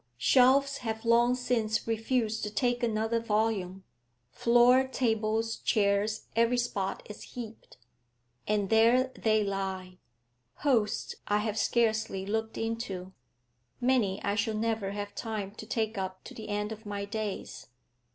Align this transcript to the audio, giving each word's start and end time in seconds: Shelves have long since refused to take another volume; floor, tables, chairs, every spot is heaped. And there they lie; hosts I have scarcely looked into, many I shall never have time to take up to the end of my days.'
Shelves 0.17 0.77
have 0.77 1.05
long 1.05 1.35
since 1.35 1.85
refused 1.87 2.41
to 2.41 2.49
take 2.49 2.81
another 2.81 3.19
volume; 3.19 3.83
floor, 4.31 4.83
tables, 4.87 5.57
chairs, 5.57 6.25
every 6.35 6.57
spot 6.57 7.03
is 7.07 7.21
heaped. 7.21 7.77
And 8.47 8.71
there 8.71 9.11
they 9.13 9.43
lie; 9.43 9.99
hosts 10.65 11.13
I 11.27 11.37
have 11.37 11.55
scarcely 11.59 12.25
looked 12.25 12.57
into, 12.57 13.13
many 13.79 14.19
I 14.23 14.33
shall 14.33 14.57
never 14.57 14.93
have 14.93 15.13
time 15.13 15.51
to 15.51 15.67
take 15.67 15.99
up 15.99 16.23
to 16.23 16.33
the 16.33 16.49
end 16.49 16.71
of 16.71 16.83
my 16.87 17.05
days.' 17.05 17.67